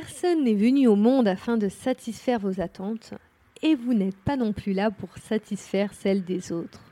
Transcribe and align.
Personne 0.00 0.42
n'est 0.42 0.54
venu 0.54 0.88
au 0.88 0.96
monde 0.96 1.28
afin 1.28 1.56
de 1.56 1.68
satisfaire 1.68 2.40
vos 2.40 2.60
attentes 2.60 3.14
et 3.62 3.76
vous 3.76 3.94
n'êtes 3.94 4.16
pas 4.16 4.36
non 4.36 4.52
plus 4.52 4.72
là 4.72 4.90
pour 4.90 5.16
satisfaire 5.18 5.94
celles 5.94 6.24
des 6.24 6.50
autres. 6.50 6.82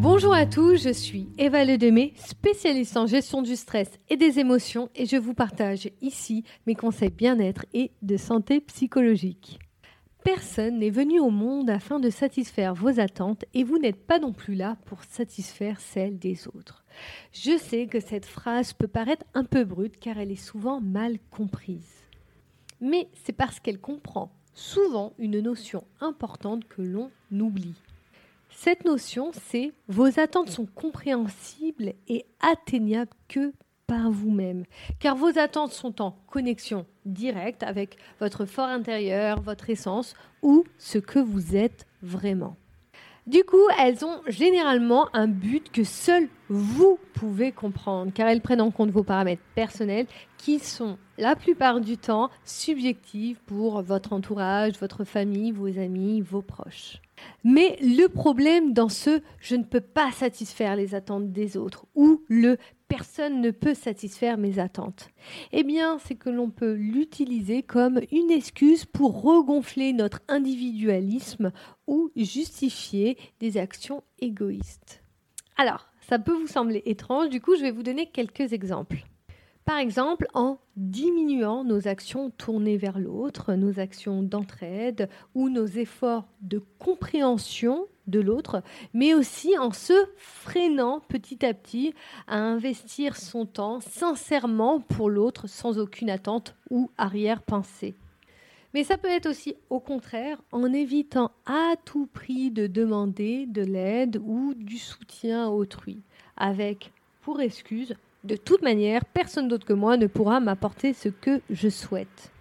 Bonjour 0.00 0.34
à 0.34 0.46
tous, 0.46 0.84
je 0.84 0.92
suis 0.92 1.28
Eva 1.36 1.64
Ledemé, 1.64 2.12
spécialiste 2.14 2.96
en 2.96 3.06
gestion 3.06 3.42
du 3.42 3.56
stress 3.56 3.90
et 4.08 4.16
des 4.16 4.38
émotions 4.38 4.88
et 4.94 5.04
je 5.04 5.16
vous 5.16 5.34
partage 5.34 5.90
ici 6.00 6.44
mes 6.68 6.76
conseils 6.76 7.10
bien-être 7.10 7.66
et 7.74 7.90
de 8.02 8.16
santé 8.16 8.60
psychologique. 8.60 9.58
Personne 10.24 10.80
n'est 10.80 10.90
venu 10.90 11.20
au 11.20 11.30
monde 11.30 11.70
afin 11.70 12.00
de 12.00 12.10
satisfaire 12.10 12.74
vos 12.74 13.00
attentes 13.00 13.44
et 13.54 13.64
vous 13.64 13.78
n'êtes 13.78 14.04
pas 14.06 14.18
non 14.18 14.32
plus 14.32 14.54
là 14.54 14.76
pour 14.84 15.04
satisfaire 15.04 15.80
celles 15.80 16.18
des 16.18 16.48
autres. 16.48 16.84
Je 17.32 17.56
sais 17.56 17.86
que 17.86 18.00
cette 18.00 18.26
phrase 18.26 18.72
peut 18.72 18.88
paraître 18.88 19.24
un 19.34 19.44
peu 19.44 19.64
brute 19.64 19.98
car 19.98 20.18
elle 20.18 20.32
est 20.32 20.36
souvent 20.36 20.80
mal 20.80 21.18
comprise. 21.30 22.04
Mais 22.80 23.08
c'est 23.24 23.32
parce 23.32 23.60
qu'elle 23.60 23.80
comprend 23.80 24.30
souvent 24.54 25.14
une 25.18 25.40
notion 25.40 25.84
importante 26.00 26.66
que 26.66 26.82
l'on 26.82 27.10
oublie. 27.32 27.80
Cette 28.50 28.84
notion, 28.84 29.30
c'est 29.32 29.72
vos 29.86 30.18
attentes 30.18 30.50
sont 30.50 30.66
compréhensibles 30.66 31.94
et 32.08 32.26
atteignables 32.40 33.12
que 33.28 33.52
par 33.88 34.10
vous-même, 34.10 34.64
car 35.00 35.16
vos 35.16 35.38
attentes 35.38 35.72
sont 35.72 36.00
en 36.00 36.14
connexion 36.28 36.86
directe 37.06 37.64
avec 37.64 37.96
votre 38.20 38.44
fort 38.44 38.68
intérieur, 38.68 39.40
votre 39.40 39.70
essence 39.70 40.14
ou 40.42 40.64
ce 40.76 40.98
que 40.98 41.18
vous 41.18 41.56
êtes 41.56 41.86
vraiment. 42.02 42.56
Du 43.26 43.44
coup, 43.44 43.66
elles 43.78 44.04
ont 44.04 44.20
généralement 44.26 45.08
un 45.14 45.26
but 45.26 45.70
que 45.70 45.84
seul 45.84 46.28
vous 46.48 46.98
pouvez 47.12 47.52
comprendre, 47.52 48.12
car 48.14 48.28
elles 48.28 48.40
prennent 48.40 48.62
en 48.62 48.70
compte 48.70 48.90
vos 48.90 49.02
paramètres 49.02 49.42
personnels 49.54 50.06
qui 50.38 50.58
sont 50.58 50.96
la 51.18 51.34
plupart 51.36 51.80
du 51.80 51.98
temps 51.98 52.30
subjectifs 52.44 53.38
pour 53.40 53.82
votre 53.82 54.12
entourage, 54.12 54.78
votre 54.80 55.04
famille, 55.04 55.52
vos 55.52 55.78
amis, 55.78 56.22
vos 56.22 56.40
proches. 56.40 57.02
Mais 57.44 57.76
le 57.80 58.06
problème 58.06 58.72
dans 58.72 58.88
ce 58.88 59.20
je 59.40 59.56
ne 59.56 59.64
peux 59.64 59.80
pas 59.80 60.10
satisfaire 60.12 60.76
les 60.76 60.94
attentes 60.94 61.32
des 61.32 61.56
autres 61.56 61.84
ou 61.94 62.22
le 62.28 62.56
personne 62.88 63.40
ne 63.40 63.50
peut 63.50 63.74
satisfaire 63.74 64.38
mes 64.38 64.58
attentes 64.58 65.10
Eh 65.52 65.62
bien, 65.62 65.98
c'est 65.98 66.14
que 66.14 66.30
l'on 66.30 66.50
peut 66.50 66.72
l'utiliser 66.72 67.62
comme 67.62 68.00
une 68.10 68.30
excuse 68.30 68.84
pour 68.86 69.22
regonfler 69.22 69.92
notre 69.92 70.20
individualisme 70.28 71.52
ou 71.86 72.10
justifier 72.16 73.16
des 73.40 73.58
actions 73.58 74.02
égoïstes. 74.20 75.02
Alors, 75.56 75.88
ça 76.00 76.18
peut 76.18 76.32
vous 76.32 76.46
sembler 76.46 76.82
étrange, 76.86 77.28
du 77.28 77.40
coup, 77.40 77.56
je 77.56 77.62
vais 77.62 77.70
vous 77.70 77.82
donner 77.82 78.06
quelques 78.06 78.52
exemples. 78.52 79.04
Par 79.66 79.76
exemple, 79.76 80.26
en 80.32 80.58
diminuant 80.76 81.62
nos 81.62 81.88
actions 81.88 82.30
tournées 82.30 82.78
vers 82.78 82.98
l'autre, 82.98 83.52
nos 83.52 83.78
actions 83.78 84.22
d'entraide 84.22 85.10
ou 85.34 85.50
nos 85.50 85.66
efforts 85.66 86.26
de 86.40 86.62
compréhension 86.78 87.86
de 88.08 88.20
l'autre, 88.20 88.62
mais 88.94 89.14
aussi 89.14 89.56
en 89.58 89.70
se 89.70 89.92
freinant 90.16 91.00
petit 91.08 91.44
à 91.44 91.54
petit 91.54 91.94
à 92.26 92.38
investir 92.38 93.16
son 93.16 93.46
temps 93.46 93.80
sincèrement 93.80 94.80
pour 94.80 95.10
l'autre 95.10 95.46
sans 95.48 95.78
aucune 95.78 96.10
attente 96.10 96.54
ou 96.70 96.90
arrière-pensée. 96.98 97.94
Mais 98.74 98.84
ça 98.84 98.98
peut 98.98 99.08
être 99.08 99.28
aussi 99.28 99.54
au 99.70 99.80
contraire 99.80 100.40
en 100.52 100.72
évitant 100.72 101.30
à 101.46 101.74
tout 101.84 102.06
prix 102.06 102.50
de 102.50 102.66
demander 102.66 103.46
de 103.46 103.62
l'aide 103.62 104.20
ou 104.22 104.54
du 104.54 104.78
soutien 104.78 105.46
à 105.46 105.50
autrui, 105.50 106.02
avec 106.36 106.92
pour 107.22 107.40
excuse 107.40 107.94
de 108.24 108.36
toute 108.36 108.62
manière, 108.62 109.04
personne 109.04 109.48
d'autre 109.48 109.66
que 109.66 109.72
moi 109.72 109.96
ne 109.96 110.06
pourra 110.06 110.40
m'apporter 110.40 110.92
ce 110.92 111.08
que 111.08 111.40
je 111.50 111.68
souhaite. 111.68 112.32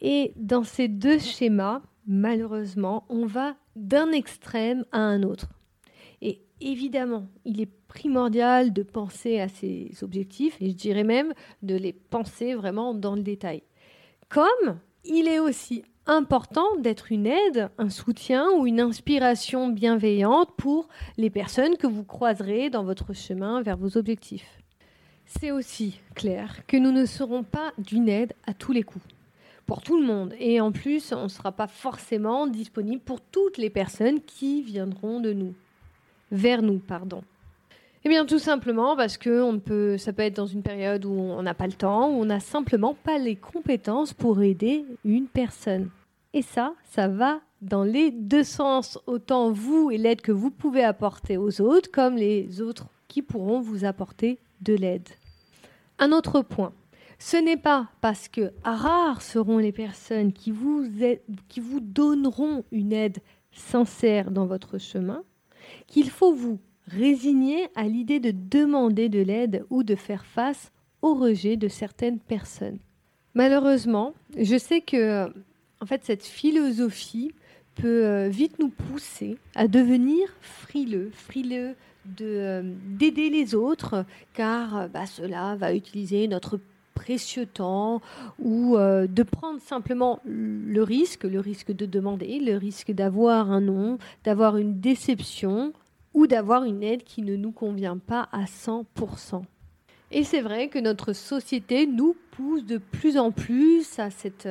Et 0.00 0.32
dans 0.36 0.64
ces 0.64 0.88
deux 0.88 1.18
schémas, 1.18 1.82
malheureusement, 2.06 3.04
on 3.08 3.26
va 3.26 3.56
d'un 3.76 4.10
extrême 4.12 4.84
à 4.92 4.98
un 4.98 5.22
autre. 5.22 5.48
Et 6.20 6.40
évidemment, 6.60 7.28
il 7.44 7.60
est 7.60 7.70
primordial 7.88 8.72
de 8.72 8.82
penser 8.82 9.40
à 9.40 9.48
ces 9.48 9.92
objectifs, 10.02 10.56
et 10.60 10.70
je 10.70 10.76
dirais 10.76 11.04
même 11.04 11.34
de 11.62 11.74
les 11.74 11.92
penser 11.92 12.54
vraiment 12.54 12.94
dans 12.94 13.14
le 13.14 13.22
détail. 13.22 13.62
Comme 14.28 14.78
il 15.04 15.28
est 15.28 15.40
aussi 15.40 15.84
important 16.06 16.76
d'être 16.78 17.12
une 17.12 17.26
aide, 17.26 17.70
un 17.78 17.90
soutien 17.90 18.50
ou 18.56 18.66
une 18.66 18.80
inspiration 18.80 19.68
bienveillante 19.68 20.50
pour 20.56 20.88
les 21.16 21.30
personnes 21.30 21.76
que 21.76 21.86
vous 21.86 22.04
croiserez 22.04 22.70
dans 22.70 22.84
votre 22.84 23.12
chemin 23.12 23.62
vers 23.62 23.76
vos 23.76 23.96
objectifs. 23.96 24.58
C'est 25.26 25.50
aussi 25.50 26.00
clair 26.14 26.66
que 26.66 26.76
nous 26.76 26.92
ne 26.92 27.06
serons 27.06 27.42
pas 27.42 27.72
d'une 27.78 28.08
aide 28.08 28.34
à 28.46 28.54
tous 28.54 28.72
les 28.72 28.82
coups, 28.82 29.04
pour 29.72 29.80
tout 29.80 29.98
le 29.98 30.06
monde. 30.06 30.34
Et 30.38 30.60
en 30.60 30.70
plus, 30.70 31.14
on 31.14 31.22
ne 31.22 31.28
sera 31.28 31.50
pas 31.50 31.66
forcément 31.66 32.46
disponible 32.46 33.00
pour 33.00 33.22
toutes 33.22 33.56
les 33.56 33.70
personnes 33.70 34.20
qui 34.20 34.60
viendront 34.60 35.18
de 35.18 35.32
nous, 35.32 35.54
vers 36.30 36.60
nous, 36.60 36.78
pardon. 36.78 37.22
Eh 38.04 38.10
bien, 38.10 38.26
tout 38.26 38.38
simplement 38.38 38.96
parce 38.96 39.16
que 39.16 39.40
on 39.40 39.60
peut, 39.60 39.96
ça 39.96 40.12
peut 40.12 40.24
être 40.24 40.36
dans 40.36 40.44
une 40.44 40.62
période 40.62 41.06
où 41.06 41.12
on 41.12 41.42
n'a 41.42 41.54
pas 41.54 41.66
le 41.66 41.72
temps, 41.72 42.10
où 42.10 42.20
on 42.20 42.26
n'a 42.26 42.38
simplement 42.38 42.92
pas 42.92 43.16
les 43.16 43.34
compétences 43.34 44.12
pour 44.12 44.42
aider 44.42 44.84
une 45.06 45.26
personne. 45.26 45.88
Et 46.34 46.42
ça, 46.42 46.74
ça 46.84 47.08
va 47.08 47.40
dans 47.62 47.84
les 47.84 48.10
deux 48.10 48.44
sens, 48.44 48.98
autant 49.06 49.52
vous 49.52 49.90
et 49.90 49.96
l'aide 49.96 50.20
que 50.20 50.32
vous 50.32 50.50
pouvez 50.50 50.84
apporter 50.84 51.38
aux 51.38 51.62
autres, 51.62 51.90
comme 51.90 52.16
les 52.16 52.60
autres 52.60 52.88
qui 53.08 53.22
pourront 53.22 53.62
vous 53.62 53.86
apporter 53.86 54.38
de 54.60 54.74
l'aide. 54.74 55.08
Un 55.98 56.12
autre 56.12 56.42
point, 56.42 56.74
ce 57.24 57.36
n'est 57.36 57.56
pas 57.56 57.88
parce 58.00 58.26
que 58.26 58.50
rares 58.64 59.22
seront 59.22 59.58
les 59.58 59.70
personnes 59.70 60.32
qui 60.32 60.50
vous, 60.50 60.84
qui 61.48 61.60
vous 61.60 61.78
donneront 61.78 62.64
une 62.72 62.92
aide 62.92 63.18
sincère 63.52 64.32
dans 64.32 64.46
votre 64.46 64.78
chemin 64.78 65.22
qu'il 65.86 66.10
faut 66.10 66.34
vous 66.34 66.58
résigner 66.88 67.68
à 67.76 67.84
l'idée 67.84 68.18
de 68.18 68.32
demander 68.32 69.08
de 69.08 69.20
l'aide 69.20 69.64
ou 69.70 69.84
de 69.84 69.94
faire 69.94 70.26
face 70.26 70.72
au 71.00 71.14
rejet 71.14 71.56
de 71.56 71.68
certaines 71.68 72.18
personnes. 72.18 72.78
Malheureusement, 73.34 74.14
je 74.36 74.58
sais 74.58 74.80
que 74.80 75.32
en 75.80 75.86
fait 75.86 76.04
cette 76.04 76.24
philosophie 76.24 77.30
peut 77.76 78.04
euh, 78.04 78.28
vite 78.30 78.58
nous 78.58 78.68
pousser 78.68 79.38
à 79.54 79.68
devenir 79.68 80.28
frileux, 80.40 81.12
frileux 81.14 81.76
euh, 82.20 82.62
d'aider 82.88 83.30
les 83.30 83.54
autres, 83.54 84.04
car 84.34 84.88
bah, 84.88 85.06
cela 85.06 85.54
va 85.54 85.72
utiliser 85.72 86.26
notre 86.26 86.58
précieux 87.02 87.46
temps 87.46 88.00
ou 88.38 88.76
euh, 88.76 89.08
de 89.08 89.24
prendre 89.24 89.60
simplement 89.60 90.20
le 90.24 90.82
risque, 90.84 91.24
le 91.24 91.40
risque 91.40 91.72
de 91.72 91.84
demander, 91.84 92.38
le 92.38 92.56
risque 92.56 92.92
d'avoir 92.92 93.50
un 93.50 93.60
nom, 93.60 93.98
d'avoir 94.22 94.56
une 94.56 94.78
déception 94.78 95.72
ou 96.14 96.28
d'avoir 96.28 96.62
une 96.62 96.84
aide 96.84 97.02
qui 97.02 97.22
ne 97.22 97.34
nous 97.34 97.50
convient 97.50 97.98
pas 97.98 98.28
à 98.30 98.44
100%. 98.44 99.42
Et 100.12 100.22
c'est 100.22 100.42
vrai 100.42 100.68
que 100.68 100.78
notre 100.78 101.12
société 101.12 101.86
nous 101.86 102.14
pousse 102.30 102.64
de 102.64 102.78
plus 102.78 103.18
en 103.18 103.32
plus 103.32 103.98
à 103.98 104.10
cette 104.10 104.48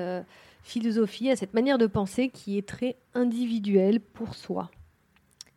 philosophie, 0.61 1.29
à 1.29 1.37
cette 1.37 1.53
manière 1.53 1.77
de 1.77 1.87
penser 1.87 2.29
qui 2.29 2.57
est 2.57 2.67
très 2.67 2.97
individuelle 3.13 4.01
pour 4.01 4.35
soi. 4.35 4.69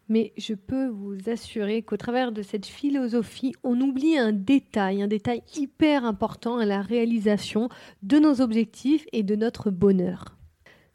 Mais 0.08 0.32
je 0.36 0.54
peux 0.54 0.86
vous 0.88 1.16
assurer 1.28 1.82
qu'au 1.82 1.96
travers 1.96 2.32
de 2.32 2.42
cette 2.42 2.66
philosophie, 2.66 3.54
on 3.62 3.80
oublie 3.80 4.18
un 4.18 4.32
détail, 4.32 5.02
un 5.02 5.08
détail 5.08 5.42
hyper 5.56 6.04
important 6.04 6.58
à 6.58 6.66
la 6.66 6.82
réalisation 6.82 7.68
de 8.02 8.18
nos 8.18 8.40
objectifs 8.40 9.06
et 9.12 9.22
de 9.22 9.34
notre 9.34 9.70
bonheur. 9.70 10.36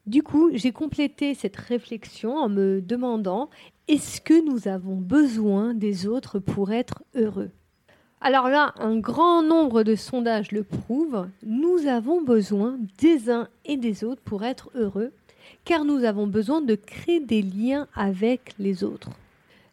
Du 0.05 0.23
coup, 0.23 0.49
j'ai 0.53 0.71
complété 0.71 1.33
cette 1.33 1.57
réflexion 1.57 2.35
en 2.35 2.49
me 2.49 2.81
demandant 2.81 3.49
est-ce 3.87 4.21
que 4.21 4.43
nous 4.45 4.67
avons 4.67 4.95
besoin 4.95 5.73
des 5.73 6.07
autres 6.07 6.39
pour 6.39 6.71
être 6.71 7.03
heureux? 7.15 7.51
Alors 8.21 8.49
là, 8.49 8.73
un 8.77 8.99
grand 8.99 9.43
nombre 9.43 9.83
de 9.83 9.95
sondages 9.95 10.51
le 10.51 10.63
prouvent, 10.63 11.27
nous 11.43 11.87
avons 11.87 12.21
besoin 12.21 12.77
des 12.99 13.29
uns 13.29 13.47
et 13.65 13.77
des 13.77 14.03
autres 14.03 14.21
pour 14.21 14.43
être 14.43 14.69
heureux 14.75 15.13
car 15.65 15.85
nous 15.85 16.03
avons 16.03 16.27
besoin 16.27 16.61
de 16.61 16.75
créer 16.75 17.19
des 17.19 17.41
liens 17.41 17.87
avec 17.95 18.53
les 18.59 18.83
autres. 18.83 19.09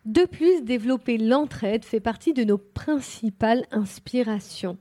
De 0.05 0.25
plus, 0.25 0.63
développer 0.63 1.19
l'entraide 1.19 1.85
fait 1.85 2.01
partie 2.01 2.33
de 2.33 2.45
nos 2.45 2.59
principales 2.59 3.67
inspirations. 3.73 4.79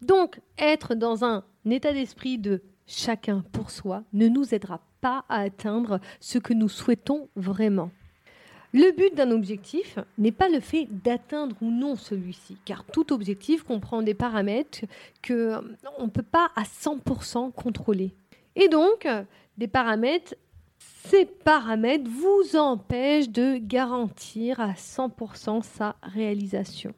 Donc, 0.00 0.40
être 0.58 0.94
dans 0.94 1.24
un 1.24 1.44
état 1.70 1.92
d'esprit 1.92 2.38
de 2.38 2.62
chacun 2.86 3.44
pour 3.52 3.70
soi 3.70 4.04
ne 4.12 4.28
nous 4.28 4.54
aidera 4.54 4.80
pas 5.00 5.24
à 5.28 5.40
atteindre 5.40 6.00
ce 6.20 6.38
que 6.38 6.54
nous 6.54 6.68
souhaitons 6.68 7.28
vraiment. 7.36 7.90
Le 8.72 8.90
but 8.96 9.14
d'un 9.14 9.30
objectif 9.30 9.98
n'est 10.18 10.32
pas 10.32 10.48
le 10.48 10.60
fait 10.60 10.86
d'atteindre 10.90 11.56
ou 11.60 11.70
non 11.70 11.96
celui-ci, 11.96 12.56
car 12.64 12.84
tout 12.84 13.12
objectif 13.12 13.62
comprend 13.62 14.02
des 14.02 14.14
paramètres 14.14 14.80
que 15.22 15.60
on 15.98 16.04
ne 16.04 16.10
peut 16.10 16.22
pas 16.22 16.50
à 16.56 16.62
100% 16.62 17.52
contrôler. 17.52 18.12
Et 18.54 18.68
donc, 18.68 19.06
des 19.58 19.68
paramètres 19.68 20.34
ces 21.08 21.24
paramètres 21.24 22.10
vous 22.10 22.56
empêchent 22.56 23.28
de 23.28 23.58
garantir 23.58 24.60
à 24.60 24.72
100% 24.72 25.62
sa 25.62 25.96
réalisation. 26.02 26.92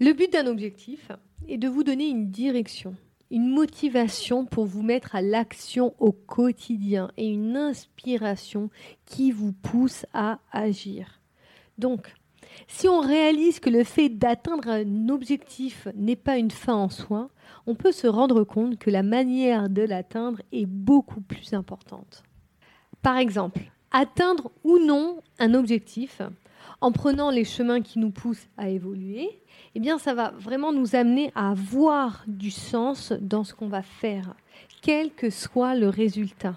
Le 0.00 0.12
but 0.12 0.32
d'un 0.32 0.46
objectif 0.46 1.10
est 1.48 1.58
de 1.58 1.68
vous 1.68 1.82
donner 1.82 2.08
une 2.08 2.30
direction, 2.30 2.94
une 3.30 3.48
motivation 3.48 4.44
pour 4.46 4.66
vous 4.66 4.82
mettre 4.82 5.16
à 5.16 5.22
l'action 5.22 5.94
au 5.98 6.12
quotidien 6.12 7.10
et 7.16 7.26
une 7.26 7.56
inspiration 7.56 8.70
qui 9.04 9.32
vous 9.32 9.52
pousse 9.52 10.06
à 10.12 10.38
agir. 10.52 11.20
Donc, 11.76 12.14
si 12.66 12.88
on 12.88 13.00
réalise 13.00 13.60
que 13.60 13.70
le 13.70 13.84
fait 13.84 14.08
d'atteindre 14.08 14.68
un 14.68 15.08
objectif 15.08 15.88
n'est 15.94 16.16
pas 16.16 16.38
une 16.38 16.50
fin 16.50 16.74
en 16.74 16.88
soi, 16.88 17.28
on 17.66 17.74
peut 17.74 17.92
se 17.92 18.06
rendre 18.06 18.44
compte 18.44 18.78
que 18.78 18.90
la 18.90 19.02
manière 19.02 19.68
de 19.68 19.82
l'atteindre 19.82 20.40
est 20.52 20.66
beaucoup 20.66 21.20
plus 21.20 21.52
importante. 21.54 22.22
Par 23.02 23.16
exemple, 23.16 23.60
atteindre 23.90 24.50
ou 24.64 24.78
non 24.78 25.20
un 25.38 25.54
objectif 25.54 26.20
en 26.80 26.92
prenant 26.92 27.30
les 27.30 27.44
chemins 27.44 27.80
qui 27.80 27.98
nous 27.98 28.10
poussent 28.10 28.48
à 28.56 28.68
évoluer, 28.68 29.40
eh 29.74 29.80
bien 29.80 29.98
ça 29.98 30.14
va 30.14 30.30
vraiment 30.38 30.72
nous 30.72 30.96
amener 30.96 31.32
à 31.34 31.50
avoir 31.50 32.24
du 32.26 32.50
sens 32.50 33.12
dans 33.20 33.44
ce 33.44 33.54
qu'on 33.54 33.68
va 33.68 33.82
faire, 33.82 34.34
quel 34.82 35.12
que 35.12 35.30
soit 35.30 35.74
le 35.74 35.88
résultat. 35.88 36.56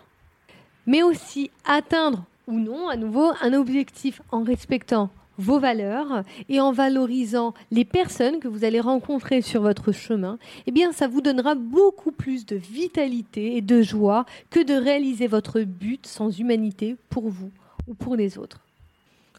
Mais 0.86 1.04
aussi 1.04 1.52
atteindre 1.66 2.26
ou 2.48 2.60
non 2.60 2.88
à 2.88 2.96
nouveau 2.96 3.32
un 3.42 3.54
objectif 3.54 4.22
en 4.32 4.44
respectant 4.44 5.10
vos 5.38 5.60
valeurs 5.60 6.24
et 6.50 6.60
en 6.60 6.72
valorisant 6.72 7.54
les 7.72 7.86
personnes 7.86 8.40
que 8.40 8.48
vous 8.48 8.64
allez 8.64 8.80
rencontrer 8.80 9.42
sur 9.42 9.62
votre 9.62 9.92
chemin, 9.92 10.40
eh 10.66 10.72
bien 10.72 10.92
ça 10.92 11.08
vous 11.08 11.22
donnera 11.22 11.56
beaucoup 11.56 12.12
plus 12.12 12.46
de 12.46 12.56
vitalité 12.56 13.58
et 13.58 13.62
de 13.62 13.82
joie 13.82 14.26
que 14.50 14.64
de 14.64 14.74
réaliser 14.74 15.28
votre 15.28 15.62
but 15.62 16.06
sans 16.06 16.40
humanité 16.40 16.96
pour 17.10 17.30
vous 17.30 17.52
ou 17.88 17.94
pour 17.94 18.16
les 18.16 18.38
autres. 18.38 18.66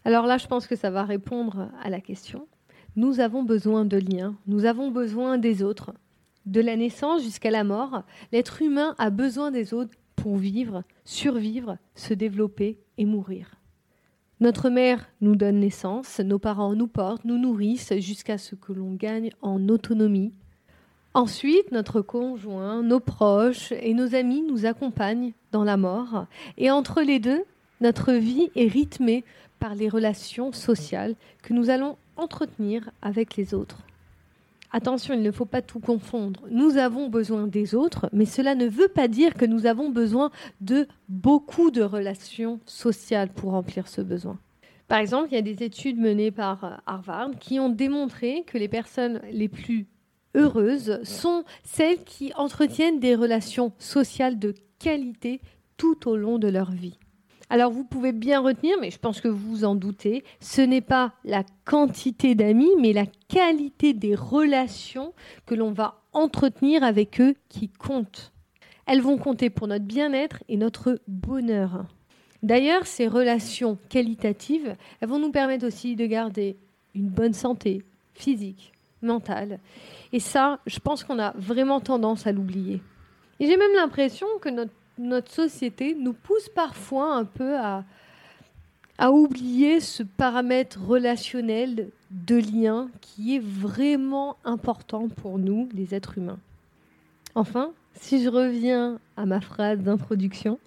Alors 0.05 0.25
là, 0.25 0.37
je 0.37 0.47
pense 0.47 0.65
que 0.65 0.75
ça 0.75 0.89
va 0.89 1.03
répondre 1.03 1.69
à 1.83 1.89
la 1.89 1.99
question. 1.99 2.47
Nous 2.95 3.19
avons 3.19 3.43
besoin 3.43 3.85
de 3.85 3.97
liens, 3.97 4.35
nous 4.47 4.65
avons 4.65 4.91
besoin 4.91 5.37
des 5.37 5.61
autres. 5.61 5.93
De 6.45 6.61
la 6.61 6.75
naissance 6.75 7.23
jusqu'à 7.23 7.51
la 7.51 7.63
mort, 7.63 8.03
l'être 8.31 8.61
humain 8.61 8.95
a 8.97 9.09
besoin 9.09 9.51
des 9.51 9.73
autres 9.73 9.91
pour 10.15 10.37
vivre, 10.37 10.83
survivre, 11.05 11.77
se 11.95 12.13
développer 12.13 12.79
et 12.97 13.05
mourir. 13.05 13.58
Notre 14.41 14.69
mère 14.69 15.09
nous 15.19 15.35
donne 15.35 15.59
naissance, 15.59 16.21
nos 16.21 16.39
parents 16.39 16.73
nous 16.73 16.87
portent, 16.87 17.25
nous 17.25 17.37
nourrissent 17.37 17.93
jusqu'à 17.99 18.37
ce 18.37 18.55
que 18.55 18.71
l'on 18.71 18.93
gagne 18.93 19.31
en 19.41 19.67
autonomie. 19.67 20.31
Ensuite, 21.13 21.73
notre 21.73 21.99
conjoint, 22.01 22.81
nos 22.81 23.01
proches 23.01 23.73
et 23.73 23.93
nos 23.93 24.15
amis 24.15 24.41
nous 24.41 24.65
accompagnent 24.65 25.33
dans 25.51 25.65
la 25.65 25.75
mort. 25.75 26.25
Et 26.57 26.71
entre 26.71 27.01
les 27.01 27.19
deux, 27.19 27.43
notre 27.81 28.13
vie 28.13 28.49
est 28.55 28.67
rythmée 28.67 29.25
par 29.59 29.75
les 29.75 29.89
relations 29.89 30.53
sociales 30.53 31.15
que 31.43 31.53
nous 31.53 31.69
allons 31.69 31.97
entretenir 32.15 32.91
avec 33.01 33.35
les 33.35 33.53
autres. 33.53 33.83
Attention, 34.71 35.15
il 35.15 35.21
ne 35.21 35.31
faut 35.31 35.45
pas 35.45 35.61
tout 35.61 35.79
confondre. 35.79 36.41
Nous 36.51 36.77
avons 36.77 37.09
besoin 37.09 37.47
des 37.47 37.73
autres, 37.73 38.07
mais 38.13 38.25
cela 38.25 38.53
ne 38.53 38.67
veut 38.67 38.87
pas 38.87 39.07
dire 39.07 39.33
que 39.33 39.45
nous 39.45 39.65
avons 39.65 39.89
besoin 39.89 40.29
de 40.61 40.87
beaucoup 41.07 41.71
de 41.71 41.81
relations 41.81 42.59
sociales 42.65 43.29
pour 43.29 43.51
remplir 43.51 43.87
ce 43.87 44.01
besoin. 44.01 44.37
Par 44.87 44.99
exemple, 44.99 45.29
il 45.31 45.35
y 45.35 45.37
a 45.37 45.41
des 45.41 45.63
études 45.63 45.99
menées 45.99 46.31
par 46.31 46.63
euh, 46.63 46.71
Harvard 46.85 47.31
qui 47.39 47.59
ont 47.59 47.69
démontré 47.69 48.43
que 48.47 48.57
les 48.57 48.67
personnes 48.67 49.21
les 49.31 49.47
plus 49.47 49.87
heureuses 50.35 50.99
sont 51.03 51.43
celles 51.63 52.03
qui 52.03 52.33
entretiennent 52.35 52.99
des 52.99 53.15
relations 53.15 53.71
sociales 53.77 54.39
de 54.39 54.53
qualité 54.79 55.41
tout 55.77 56.07
au 56.07 56.15
long 56.15 56.39
de 56.39 56.47
leur 56.47 56.71
vie. 56.71 56.97
Alors 57.49 57.71
vous 57.71 57.83
pouvez 57.83 58.11
bien 58.11 58.39
retenir, 58.39 58.77
mais 58.79 58.91
je 58.91 58.99
pense 58.99 59.21
que 59.21 59.27
vous 59.27 59.49
vous 59.49 59.65
en 59.65 59.75
doutez, 59.75 60.23
ce 60.39 60.61
n'est 60.61 60.81
pas 60.81 61.13
la 61.25 61.43
quantité 61.65 62.35
d'amis, 62.35 62.69
mais 62.79 62.93
la 62.93 63.07
qualité 63.27 63.93
des 63.93 64.13
relations 64.13 65.13
que 65.47 65.55
l'on 65.55 65.71
va 65.71 66.01
entretenir 66.13 66.83
avec 66.83 67.19
eux 67.19 67.35
qui 67.49 67.69
compte. 67.69 68.31
Elles 68.85 69.01
vont 69.01 69.17
compter 69.17 69.49
pour 69.49 69.67
notre 69.67 69.85
bien-être 69.85 70.43
et 70.47 70.57
notre 70.57 70.99
bonheur. 71.07 71.85
D'ailleurs, 72.41 72.85
ces 72.85 73.07
relations 73.07 73.77
qualitatives, 73.89 74.75
elles 75.01 75.09
vont 75.09 75.19
nous 75.19 75.31
permettre 75.31 75.65
aussi 75.65 75.95
de 75.95 76.05
garder 76.05 76.55
une 76.95 77.09
bonne 77.09 77.33
santé 77.33 77.83
physique, 78.13 78.71
mentale. 79.01 79.59
Et 80.13 80.19
ça, 80.19 80.59
je 80.65 80.79
pense 80.79 81.03
qu'on 81.03 81.19
a 81.19 81.33
vraiment 81.35 81.79
tendance 81.79 82.27
à 82.27 82.31
l'oublier. 82.31 82.81
Et 83.39 83.47
j'ai 83.47 83.57
même 83.57 83.75
l'impression 83.75 84.27
que 84.41 84.49
notre 84.49 84.71
notre 84.99 85.31
société 85.31 85.95
nous 85.95 86.13
pousse 86.13 86.49
parfois 86.49 87.15
un 87.15 87.25
peu 87.25 87.57
à, 87.57 87.83
oublier 89.11 89.79
ce 89.79 90.03
paramètre 90.03 90.77
relationnel 90.81 91.89
de 92.11 92.35
lien 92.35 92.89
qui 92.99 93.37
est 93.37 93.41
vraiment 93.41 94.35
important 94.43 95.07
pour 95.07 95.39
nous, 95.39 95.69
les 95.73 95.95
êtres 95.95 96.17
humains. 96.17 96.39
Enfin, 97.33 97.71
si 97.93 98.21
je 98.21 98.27
reviens 98.27 98.99
à 99.15 99.25
ma 99.25 99.39
phrase 99.39 99.79
d'introduction, 99.79 100.59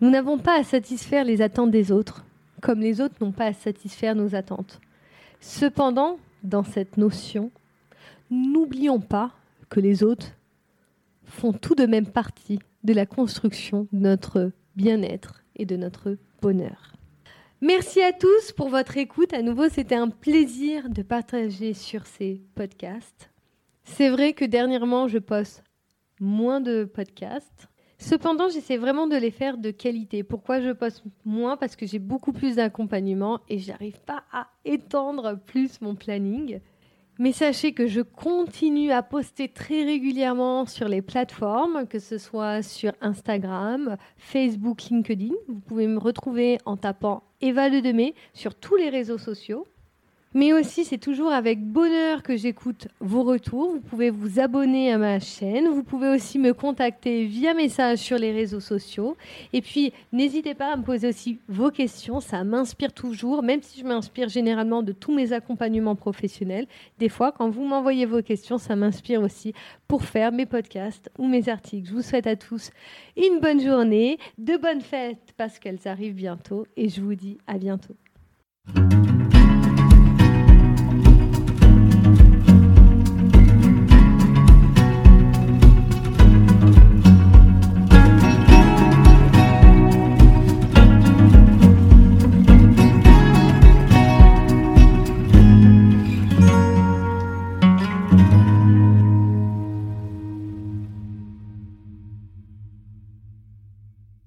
nous 0.00 0.10
n'avons 0.10 0.38
pas 0.38 0.58
à 0.58 0.64
satisfaire 0.64 1.24
les 1.24 1.40
attentes 1.40 1.70
des 1.70 1.92
autres, 1.92 2.24
comme 2.60 2.80
les 2.80 3.00
autres 3.00 3.14
n'ont 3.20 3.30
pas 3.30 3.46
à 3.46 3.52
satisfaire 3.52 4.16
nos 4.16 4.34
attentes. 4.34 4.80
Cependant, 5.40 6.18
dans 6.42 6.64
cette 6.64 6.96
notion, 6.96 7.52
n'oublions 8.28 8.98
pas 8.98 9.30
que 9.68 9.78
les 9.78 10.02
autres 10.02 10.32
font 11.24 11.52
tout 11.52 11.76
de 11.76 11.86
même 11.86 12.06
partie 12.06 12.58
de 12.84 12.92
la 12.92 13.06
construction 13.06 13.88
de 13.92 13.98
notre 13.98 14.52
bien-être 14.76 15.44
et 15.56 15.66
de 15.66 15.76
notre 15.76 16.16
bonheur. 16.40 16.92
Merci 17.60 18.02
à 18.02 18.12
tous 18.12 18.52
pour 18.52 18.68
votre 18.68 18.96
écoute. 18.96 19.32
À 19.32 19.42
nouveau, 19.42 19.68
c'était 19.68 19.94
un 19.94 20.08
plaisir 20.08 20.88
de 20.88 21.02
partager 21.02 21.74
sur 21.74 22.06
ces 22.06 22.42
podcasts. 22.56 23.30
C'est 23.84 24.10
vrai 24.10 24.32
que 24.32 24.44
dernièrement, 24.44 25.06
je 25.06 25.18
poste 25.18 25.62
moins 26.18 26.60
de 26.60 26.84
podcasts. 26.84 27.68
Cependant, 27.98 28.48
j'essaie 28.48 28.78
vraiment 28.78 29.06
de 29.06 29.14
les 29.14 29.30
faire 29.30 29.58
de 29.58 29.70
qualité. 29.70 30.24
Pourquoi 30.24 30.60
je 30.60 30.70
poste 30.70 31.04
moins? 31.24 31.56
Parce 31.56 31.76
que 31.76 31.86
j'ai 31.86 32.00
beaucoup 32.00 32.32
plus 32.32 32.56
d'accompagnement 32.56 33.38
et 33.48 33.58
j'arrive 33.58 34.00
pas 34.00 34.24
à 34.32 34.48
étendre 34.64 35.38
plus 35.46 35.80
mon 35.80 35.94
planning. 35.94 36.58
Mais 37.22 37.30
sachez 37.30 37.72
que 37.72 37.86
je 37.86 38.00
continue 38.00 38.90
à 38.90 39.00
poster 39.00 39.46
très 39.46 39.84
régulièrement 39.84 40.66
sur 40.66 40.88
les 40.88 41.02
plateformes, 41.02 41.86
que 41.86 42.00
ce 42.00 42.18
soit 42.18 42.62
sur 42.62 42.94
Instagram, 43.00 43.96
Facebook, 44.16 44.82
LinkedIn. 44.90 45.32
Vous 45.46 45.60
pouvez 45.60 45.86
me 45.86 46.00
retrouver 46.00 46.58
en 46.64 46.76
tapant 46.76 47.22
Eva 47.40 47.68
Le 47.68 47.80
Demey 47.80 48.14
sur 48.34 48.56
tous 48.56 48.74
les 48.74 48.88
réseaux 48.88 49.18
sociaux. 49.18 49.68
Mais 50.34 50.52
aussi, 50.54 50.84
c'est 50.84 50.98
toujours 50.98 51.30
avec 51.30 51.62
bonheur 51.62 52.22
que 52.22 52.36
j'écoute 52.36 52.88
vos 53.00 53.22
retours. 53.22 53.72
Vous 53.72 53.80
pouvez 53.80 54.08
vous 54.08 54.40
abonner 54.40 54.90
à 54.90 54.96
ma 54.96 55.20
chaîne. 55.20 55.68
Vous 55.68 55.82
pouvez 55.82 56.08
aussi 56.08 56.38
me 56.38 56.54
contacter 56.54 57.26
via 57.26 57.52
message 57.52 57.98
sur 57.98 58.18
les 58.18 58.32
réseaux 58.32 58.60
sociaux. 58.60 59.16
Et 59.52 59.60
puis, 59.60 59.92
n'hésitez 60.12 60.54
pas 60.54 60.72
à 60.72 60.76
me 60.76 60.84
poser 60.84 61.08
aussi 61.08 61.38
vos 61.48 61.70
questions. 61.70 62.20
Ça 62.20 62.44
m'inspire 62.44 62.94
toujours, 62.94 63.42
même 63.42 63.60
si 63.62 63.80
je 63.80 63.84
m'inspire 63.84 64.28
généralement 64.28 64.82
de 64.82 64.92
tous 64.92 65.14
mes 65.14 65.34
accompagnements 65.34 65.96
professionnels. 65.96 66.66
Des 66.98 67.10
fois, 67.10 67.32
quand 67.32 67.50
vous 67.50 67.64
m'envoyez 67.64 68.06
vos 68.06 68.22
questions, 68.22 68.56
ça 68.56 68.74
m'inspire 68.74 69.20
aussi 69.20 69.52
pour 69.86 70.04
faire 70.04 70.32
mes 70.32 70.46
podcasts 70.46 71.10
ou 71.18 71.28
mes 71.28 71.50
articles. 71.50 71.88
Je 71.88 71.94
vous 71.94 72.02
souhaite 72.02 72.26
à 72.26 72.36
tous 72.36 72.70
une 73.18 73.40
bonne 73.40 73.60
journée, 73.60 74.18
de 74.38 74.56
bonnes 74.56 74.80
fêtes 74.80 75.34
parce 75.36 75.58
qu'elles 75.58 75.86
arrivent 75.86 76.14
bientôt. 76.14 76.66
Et 76.76 76.88
je 76.88 77.02
vous 77.02 77.14
dis 77.14 77.36
à 77.46 77.58
bientôt. 77.58 77.94